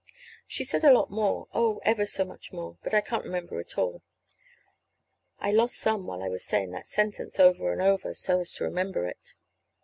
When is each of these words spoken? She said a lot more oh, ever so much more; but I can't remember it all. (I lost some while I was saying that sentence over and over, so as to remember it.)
She 0.47 0.63
said 0.63 0.83
a 0.83 0.91
lot 0.91 1.11
more 1.11 1.47
oh, 1.53 1.79
ever 1.83 2.07
so 2.07 2.25
much 2.25 2.51
more; 2.51 2.75
but 2.81 2.91
I 2.91 3.01
can't 3.01 3.23
remember 3.23 3.59
it 3.59 3.77
all. 3.77 4.01
(I 5.37 5.51
lost 5.51 5.75
some 5.75 6.07
while 6.07 6.23
I 6.23 6.27
was 6.27 6.43
saying 6.43 6.71
that 6.71 6.87
sentence 6.87 7.39
over 7.39 7.71
and 7.71 7.83
over, 7.83 8.15
so 8.15 8.39
as 8.39 8.51
to 8.53 8.63
remember 8.63 9.05
it.) 9.05 9.35